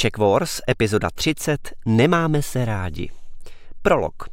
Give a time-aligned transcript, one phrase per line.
[0.00, 1.52] Czech Wars, epizoda 30,
[1.86, 3.10] Nemáme se rádi.
[3.82, 4.28] Prolog.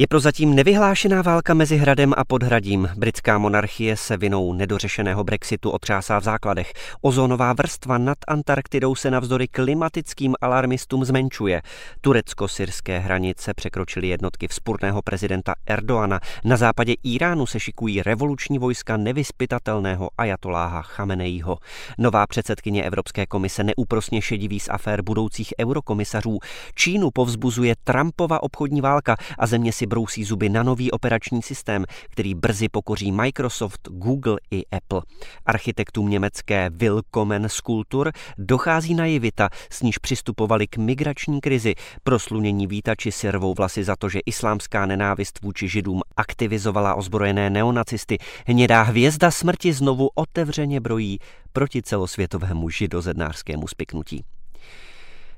[0.00, 2.88] Je prozatím nevyhlášená válka mezi hradem a podhradím.
[2.96, 6.72] Britská monarchie se vinou nedořešeného Brexitu otřásá v základech.
[7.02, 11.62] Ozónová vrstva nad Antarktidou se navzdory klimatickým alarmistům zmenšuje.
[12.00, 16.20] Turecko-syrské hranice překročily jednotky vzpurného prezidenta Erdoana.
[16.44, 21.58] Na západě Iránu se šikují revoluční vojska nevyspytatelného ajatoláha Chamenejího.
[21.98, 26.38] Nová předsedkyně Evropské komise neúprosně šedivý z afér budoucích eurokomisařů.
[26.74, 32.34] Čínu povzbuzuje Trumpova obchodní válka a země si brousí zuby na nový operační systém, který
[32.34, 35.02] brzy pokoří Microsoft, Google i Apple.
[35.46, 41.74] Architektům německé Willkommen Skulptur dochází naivita, s níž přistupovali k migrační krizi.
[42.02, 48.18] Proslunění vítači si rvou vlasy za to, že islámská nenávist vůči židům aktivizovala ozbrojené neonacisty.
[48.46, 51.18] Hnědá hvězda smrti znovu otevřeně brojí
[51.52, 54.24] proti celosvětovému židozednářskému spiknutí.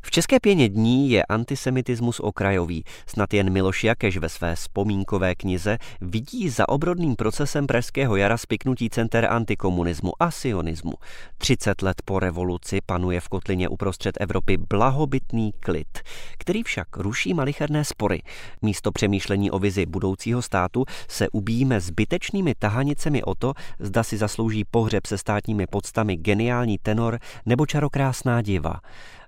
[0.04, 2.84] V České pěně dní je antisemitismus okrajový.
[3.06, 8.90] Snad jen Miloš Jakeš ve své vzpomínkové knize vidí za obrodným procesem Pražského jara spiknutí
[8.90, 10.92] center antikomunismu a sionismu.
[11.38, 15.98] 30 let po revoluci panuje v kotlině uprostřed Evropy blahobytný klid,
[16.38, 18.22] který však ruší malicherné spory.
[18.62, 24.64] Místo přemýšlení o vizi budoucího státu se ubíjíme zbytečnými tahanicemi o to, zda si zaslouží
[24.64, 28.80] pohřeb se státními podstami geniální tenor nebo čarokrásná diva.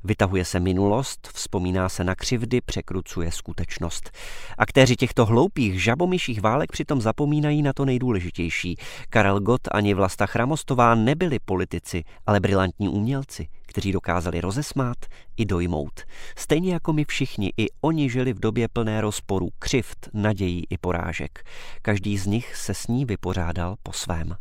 [0.07, 4.11] Vytahuje se minulost, vzpomíná se na křivdy, překrucuje skutečnost.
[4.59, 8.77] Aktéři těchto hloupých žabomyších válek přitom zapomínají na to nejdůležitější.
[9.11, 14.97] Karel Gott ani Vlasta Chramostová nebyli politici, ale brilantní umělci, kteří dokázali rozesmát
[15.37, 16.01] i dojmout.
[16.37, 21.45] Stejně jako my všichni, i oni žili v době plné rozporu, křivt, nadějí i porážek.
[21.83, 24.37] Každý z nich se s ní vypořádal po svém.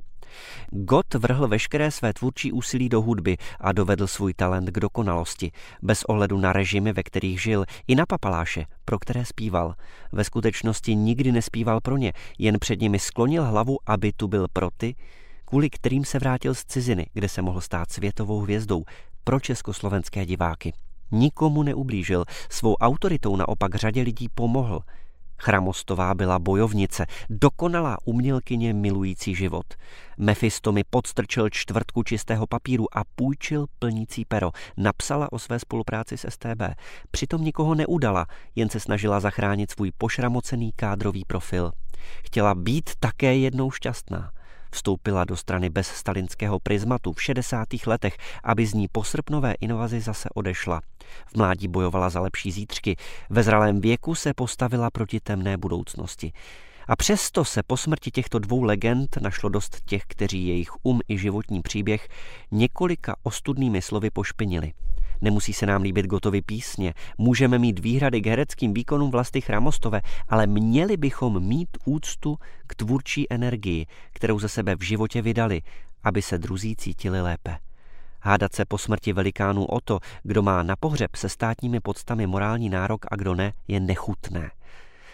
[0.72, 6.03] Gott vrhl veškeré své tvůrčí úsilí do hudby a dovedl svůj talent k dokonalosti, bez
[6.03, 9.76] ohledu na režimy, ve kterých žil, i na papaláše, pro které zpíval.
[10.11, 14.70] Ve skutečnosti nikdy nespíval pro ně, jen před nimi sklonil hlavu, aby tu byl pro
[14.77, 14.95] ty,
[15.45, 18.83] kvůli kterým se vrátil z ciziny, kde se mohl stát světovou hvězdou
[19.23, 20.73] pro československé diváky.
[21.11, 24.82] Nikomu neublížil, svou autoritou naopak řadě lidí pomohl–
[25.43, 29.65] Chramostová byla bojovnice, dokonalá umělkyně milující život.
[30.17, 34.52] Mefisto mi podstrčil čtvrtku čistého papíru a půjčil plnící pero.
[34.77, 36.61] Napsala o své spolupráci s STB.
[37.11, 41.71] Přitom nikoho neudala, jen se snažila zachránit svůj pošramocený kádrový profil.
[42.26, 44.32] Chtěla být také jednou šťastná.
[44.73, 47.67] Vstoupila do strany bez stalinského prismatu v 60.
[47.86, 50.82] letech, aby z ní po srpnové invazi zase odešla.
[51.26, 52.95] V mládí bojovala za lepší zítřky,
[53.30, 56.32] ve zralém věku se postavila proti temné budoucnosti.
[56.88, 61.17] A přesto se po smrti těchto dvou legend našlo dost těch, kteří jejich um i
[61.17, 62.08] životní příběh
[62.52, 64.73] několika ostudnými slovy pošpinili.
[65.23, 70.48] Nemusí se nám líbit gotovy písně, můžeme mít výhrady k hereckým výkonům vlasty Chramostové, ale
[70.48, 75.62] měli bychom mít úctu k tvůrčí energii, kterou ze sebe v životě vydali,
[76.04, 77.58] aby se druzí cítili lépe.
[78.22, 82.70] Hádat se po smrti velikánů o to, kdo má na pohřeb se státními podstami morální
[82.70, 84.52] nárok a kdo ne, je nechutné.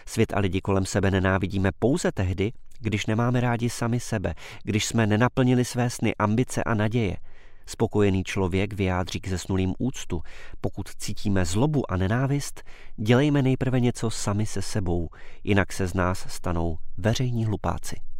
[0.06, 5.06] Svět a lidi kolem sebe nenávidíme pouze tehdy, když nemáme rádi sami sebe, když jsme
[5.06, 7.16] nenaplnili své sny, ambice a naděje–
[7.66, 10.22] Spokojený člověk vyjádří k zesnulým úctu.
[10.60, 12.62] Pokud cítíme zlobu a nenávist,
[12.96, 15.08] dělejme nejprve něco sami se sebou,
[15.44, 18.10] jinak se z nás stanou veřejní hlupáci.